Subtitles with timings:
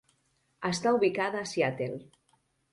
[0.69, 2.03] Està ubicada a Seattle.